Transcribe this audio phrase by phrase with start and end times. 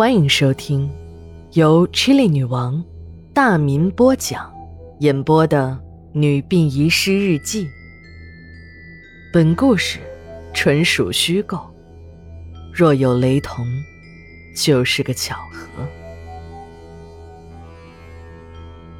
[0.00, 0.90] 欢迎收听
[1.52, 2.82] 由 Chili 女王
[3.34, 4.50] 大民播讲、
[5.00, 5.78] 演播的
[6.18, 7.66] 《女病遗失日记》。
[9.30, 9.98] 本故事
[10.54, 11.60] 纯属虚构，
[12.72, 13.62] 若有雷同，
[14.56, 15.86] 就是个巧合。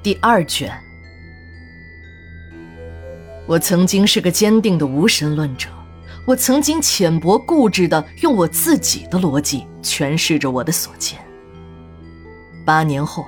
[0.02, 0.70] 第二卷，
[3.46, 5.70] 我曾经是个坚定的无神论者。
[6.26, 11.18] 我曾经浅薄固执的用我自己的逻辑诠释着我的所见。
[12.64, 13.26] 八年后，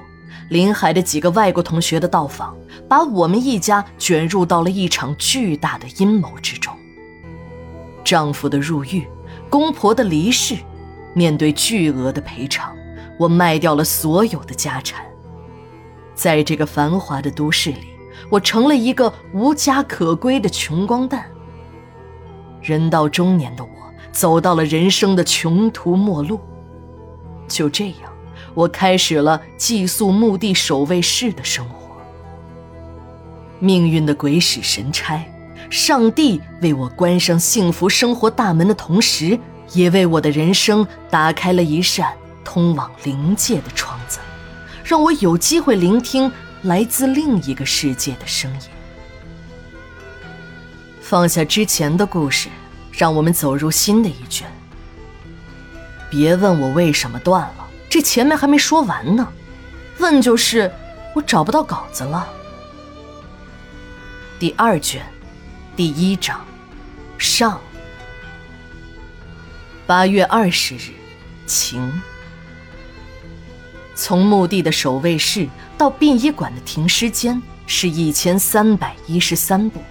[0.50, 2.54] 临海的几个外国同学的到访，
[2.88, 6.72] 把我们一家卷入到了一场巨大的阴谋之中。
[8.04, 9.06] 丈夫的入狱，
[9.48, 10.56] 公婆的离世，
[11.14, 12.72] 面对巨额的赔偿，
[13.18, 15.04] 我卖掉了所有的家产。
[16.14, 17.88] 在这个繁华的都市里，
[18.28, 21.24] 我成了一个无家可归的穷光蛋。
[22.62, 23.70] 人到中年的我，
[24.12, 26.40] 走到了人生的穷途末路。
[27.48, 28.12] 就这样，
[28.54, 31.96] 我开始了寄宿墓地守卫室的生活。
[33.58, 35.22] 命运的鬼使神差，
[35.68, 39.38] 上帝为我关上幸福生活大门的同时，
[39.72, 42.12] 也为我的人生打开了一扇
[42.44, 44.18] 通往灵界的窗子，
[44.82, 46.30] 让我有机会聆听
[46.62, 48.71] 来自另一个世界的声音。
[51.12, 52.48] 放下之前的故事，
[52.90, 54.50] 让我们走入新的一卷。
[56.08, 59.28] 别问我为什么断了，这前面还没说完呢。
[59.98, 60.72] 问就是
[61.14, 62.26] 我找不到稿子了。
[64.38, 65.04] 第二卷，
[65.76, 66.40] 第一章，
[67.18, 67.60] 上。
[69.86, 70.92] 八月二十日，
[71.46, 71.92] 晴。
[73.94, 75.46] 从墓地的守卫室
[75.76, 79.82] 到殡仪馆的停尸间是一千三百一十三步。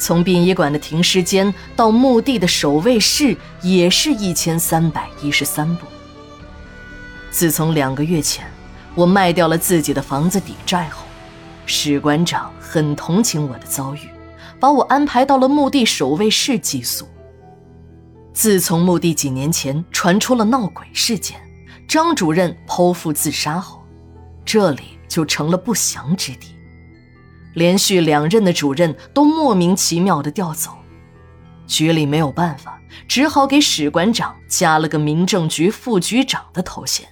[0.00, 5.86] 从殡仪馆的停尸间到墓地的守卫室，也是一千三百一十三步。
[7.30, 8.44] 自从两个月前
[8.94, 11.04] 我卖掉了自己的房子抵债后，
[11.66, 14.08] 史馆长很同情我的遭遇，
[14.58, 17.06] 把我安排到了墓地守卫室寄宿。
[18.32, 21.38] 自从墓地几年前传出了闹鬼事件，
[21.86, 23.82] 张主任剖腹自杀后，
[24.44, 26.54] 这里就成了不祥之地。
[27.54, 30.70] 连续两任的主任都莫名其妙的调走，
[31.66, 37.08] 局里没有办法，只好给史馆长加了个民政局副局长的头衔，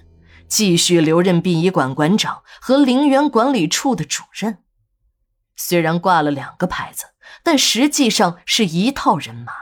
[0.48, 4.59] 继续留任殡仪馆馆长和陵园管理处的主任。
[5.56, 7.06] 虽然挂了两个牌子，
[7.43, 9.53] 但实际上是一套人马。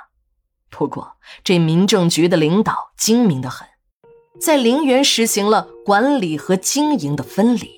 [0.69, 3.66] 不过这民政局的领导精明的很，
[4.38, 7.75] 在陵园实行了管理和经营的分离。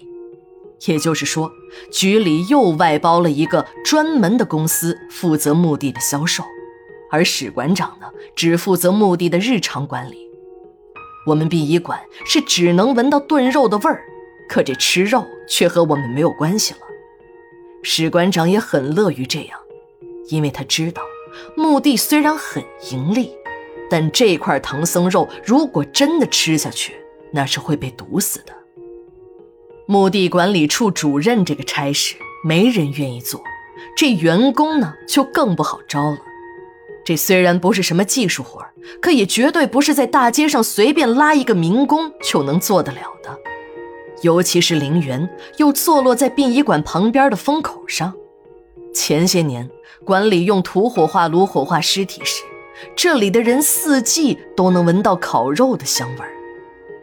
[0.87, 1.53] 也就是说，
[1.91, 6.45] 局里又外包了一个专门的公司负责墓地的销售，
[7.11, 8.07] 而史馆长呢，
[8.37, 10.29] 只负责墓地的日常管理。
[11.27, 14.03] 我们殡仪馆是只能闻到炖肉的味儿，
[14.49, 16.81] 可这吃肉却和我们没有关系了。
[17.83, 19.59] 史馆长也很乐于这样，
[20.29, 21.03] 因为他知道，
[21.57, 23.33] 墓地虽然很盈利，
[23.91, 26.95] 但这块唐僧肉如果真的吃下去，
[27.33, 28.53] 那是会被毒死的。
[29.91, 33.43] 墓地管理处主任这个差事没人愿意做，
[33.97, 36.19] 这员工呢就更不好招了。
[37.07, 38.63] 这虽然不是什么技术活
[39.01, 43.35] 可也绝对不是在大街上随便拉一个民工就能做得了的。
[44.21, 45.27] 尤其是陵园
[45.57, 48.13] 又坐落在殡仪馆旁边的风口上，
[48.93, 49.71] 前些年
[50.05, 52.43] 管理用土火化炉火化尸体时，
[52.95, 56.31] 这里的人四季都能闻到烤肉的香味儿。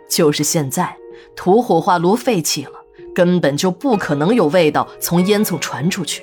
[0.08, 0.96] 就是现在。
[1.36, 2.75] 土火化炉废弃了，
[3.16, 6.22] 根本就不可能有味道从烟囱传出去，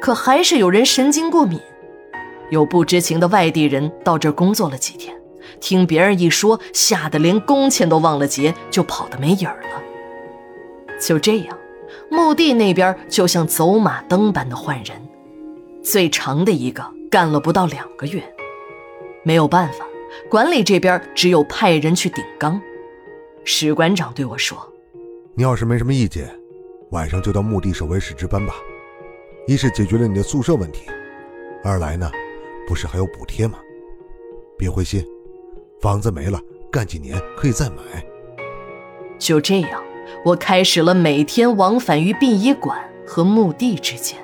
[0.00, 1.58] 可还是有人神经过敏。
[2.50, 5.16] 有不知情的外地人到这儿工作了几天，
[5.58, 9.82] 听别人一说，吓得连工钱都忘了结，就跑得没影儿了。
[11.00, 11.58] 就这样，
[12.10, 14.96] 墓地那边就像走马灯般的换人，
[15.82, 18.22] 最长的一个干了不到两个月。
[19.24, 19.84] 没有办法，
[20.28, 22.60] 管理这边只有派人去顶缸。
[23.42, 24.56] 史馆长对我说
[25.38, 26.34] ：“你要是没什么意见，
[26.92, 28.54] 晚上就到墓地守卫室值班吧。
[29.46, 30.86] 一是解决了你的宿舍问题，
[31.62, 32.10] 二来呢，
[32.66, 33.58] 不是还有补贴吗？
[34.56, 35.04] 别灰心，
[35.78, 36.40] 房子没了，
[36.72, 37.76] 干几年可以再买。”
[39.20, 39.84] 就这样，
[40.24, 44.18] 我开始了每天往返于殡仪馆和墓地之间。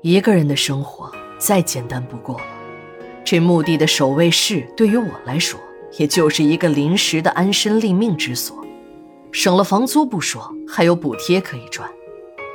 [0.00, 2.44] 一个人的生活再简单不过了，
[3.22, 5.60] 这墓地的守卫室对于我来说。
[5.98, 8.65] 也就是一个临时的安身立命之所，
[9.32, 11.88] 省了房租不说，还有补贴可以赚。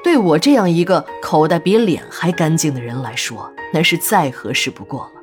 [0.04, 5.22] 对我这样一个口袋比脸还干净的人来说，那是再合适不过了。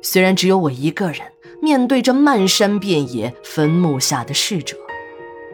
[0.00, 1.20] 虽然只有我一个人，
[1.60, 4.76] 面对着漫山遍野坟墓下的逝者，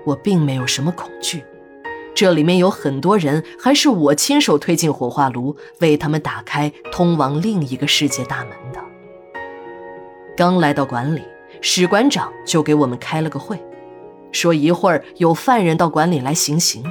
[0.04, 1.42] 我并没有什么恐惧。
[2.14, 8.80] 这里面有很多人，还是我亲手推进火化炉，为他们打开通往另一个世界大门的。
[10.36, 11.22] 刚来到馆里，
[11.60, 13.58] 史馆长就给我们开了个会，
[14.32, 16.84] 说一会儿有犯人到馆里来行刑，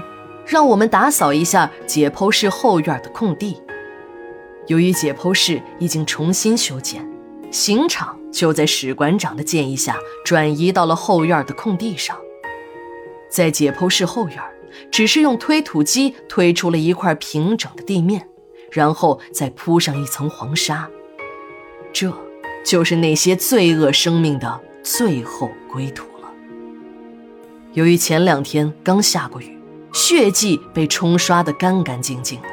[0.45, 3.61] 让我们打扫一下解剖室后院的空地。
[4.67, 7.07] 由于解剖室已经重新修建，
[7.51, 12.17] 刑场就在史馆长的建议下转移到了后院的空地上。
[13.29, 14.37] 在解剖室后院。
[14.91, 18.27] 只是用推土机推出了一块平整的地面，
[18.69, 20.87] 然后再铺上一层黄沙，
[21.91, 22.13] 这
[22.63, 26.05] 就是那些罪恶生命的最后归途。
[27.77, 29.55] 由于前两天刚下过雨，
[29.93, 32.47] 血迹被冲刷得干干净净的，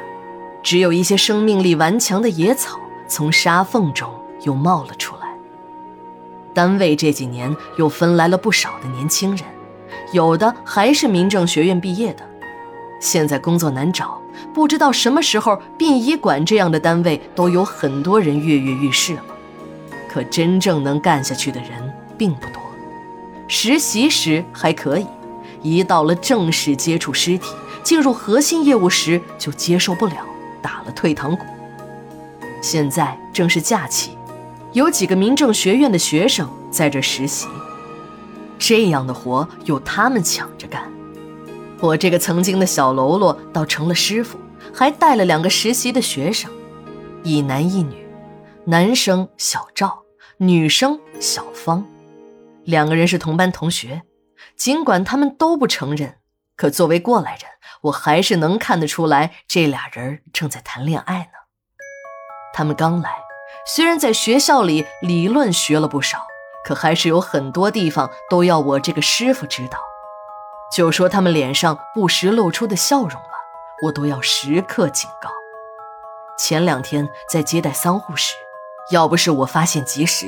[0.61, 4.07] 只有一些生命力顽强的野草从沙缝中
[4.43, 5.21] 又冒了出来。
[6.53, 9.43] 单位这几年又分来了不少的年轻人。
[10.13, 12.21] 有的还是民政学院毕业的，
[13.01, 14.21] 现在工作难找，
[14.53, 19.23] 不知道什么时候殡仪馆这样的单位都有很多人跃跃欲试了。
[20.07, 21.69] 可真正能干下去的人
[22.15, 22.61] 并不多。
[23.47, 25.05] 实习时还可以，
[25.65, 27.49] 一到了正式接触尸体、
[27.81, 30.17] 进入核心业务时就接受不了，
[30.61, 31.43] 打了退堂鼓。
[32.61, 34.11] 现在正是假期，
[34.73, 37.47] 有几个民政学院的学生在这实习。
[38.59, 40.83] 这样的活由他们抢着干，
[41.79, 44.37] 我这个曾经的小喽啰倒成了师傅，
[44.71, 46.49] 还带了两个实习的学生，
[47.23, 48.05] 一男一女，
[48.65, 50.03] 男生小赵，
[50.37, 51.83] 女生小芳，
[52.63, 54.03] 两个人是同班同学。
[54.57, 56.19] 尽管他们都不承认，
[56.55, 57.49] 可作为过来人，
[57.81, 61.31] 我还是能看得出来，这俩人正在谈恋爱呢。
[62.53, 63.11] 他们刚来，
[63.65, 66.25] 虽然在学校里理论学了不少。
[66.67, 69.77] 可还是有很多地方都要我这个师傅知道，
[70.75, 73.29] 就说他们脸上不时露出的笑容吧，
[73.83, 75.29] 我都要时刻警告。
[76.39, 78.33] 前两天在接待丧户时，
[78.89, 80.25] 要不是我发现及时，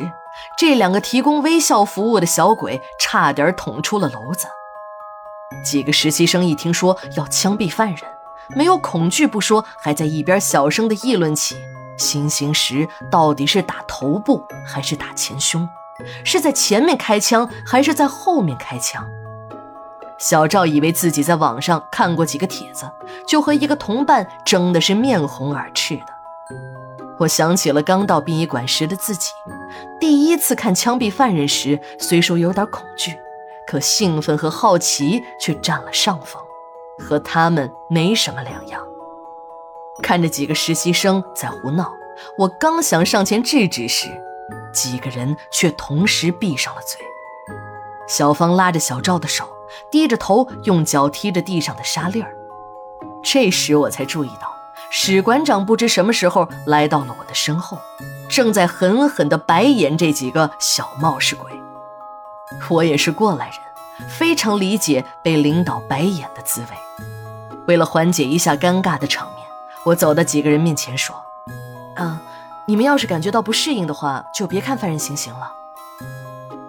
[0.58, 4.48] 这两个提供微笑服务的小鬼差点捅出了篓子。
[5.64, 8.00] 几个实习生一听说要枪毙犯人，
[8.50, 11.56] 没有恐惧不说，还在一边小声的议论起
[11.98, 15.68] 行刑时到底是打头部还是打前胸。
[16.24, 19.08] 是在前面开枪还是在后面开枪？
[20.20, 22.92] 小赵以为自己在网上看过几个帖子，
[23.28, 26.17] 就和一个同伴争的是面红耳赤的。
[27.20, 29.32] 我想起了刚到殡仪馆时的自己，
[30.00, 33.18] 第一次看枪毙犯人时，虽说有点恐惧，
[33.68, 36.42] 可兴奋和好奇却占了上风，
[37.00, 38.82] 和他们没什么两样。
[40.04, 41.92] 看着几个实习生在胡闹，
[42.38, 44.08] 我刚想上前制止时。
[44.74, 47.04] 几个人却同时闭上了嘴。
[48.08, 49.50] 小芳拉着小赵的手，
[49.90, 52.32] 低着头用脚踢着地上的沙粒儿。
[53.24, 54.56] 这时我才注意到，
[54.90, 57.80] 史馆长不知什么时候来到了我的身后，
[58.30, 61.52] 正在狠狠地白眼这几个小冒失鬼。
[62.70, 66.68] 我也是过来人，非常理解被领导白眼的滋味。
[67.68, 69.46] 为了缓解一下尴尬的场面，
[69.84, 71.16] 我走到几个人面前说
[71.96, 72.22] ：“啊。”
[72.70, 75.54] 你们要是感觉到不适应的话，就别看犯人行刑了。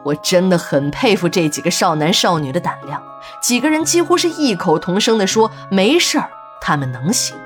[0.04, 3.02] 我真的很佩服这几个少男少女的胆量，
[3.42, 7.36] 几个人几乎是异口同声地说：“没事儿，他们能行。”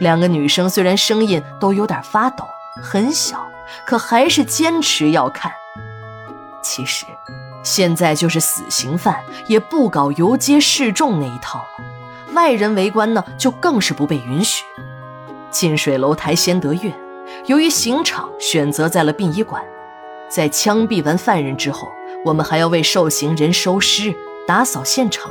[0.00, 2.44] 两个女生虽然声音都有点发抖，
[2.82, 3.46] 很小，
[3.86, 5.52] 可还是坚持要看。
[6.62, 7.06] 其实，
[7.62, 11.84] 现在就是死刑犯也不搞游街示众那一套了，
[12.34, 14.64] 外人围观呢，就更是不被允许。
[15.50, 16.92] 近水楼台先得月。
[17.46, 19.62] 由于刑场选择在了殡仪馆，
[20.28, 21.88] 在枪毙完犯人之后，
[22.24, 24.14] 我们还要为受刑人收尸、
[24.46, 25.30] 打扫现场。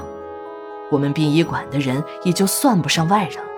[0.89, 3.52] 我们殡仪馆的人也就算不上外人了。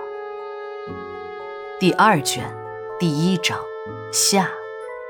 [1.86, 2.52] 第二卷，
[3.00, 3.60] 第一章，
[4.12, 4.50] 下，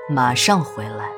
[0.10, 1.10] 马上回来。